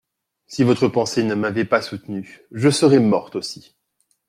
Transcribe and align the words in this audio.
Si 0.47 0.63
votre 0.63 0.87
pensée 0.87 1.21
ne 1.21 1.35
m’avait 1.35 1.63
pas 1.63 1.83
soutenue, 1.83 2.39
je 2.51 2.71
serais 2.71 2.97
morte 2.99 3.35
aussi. 3.35 3.75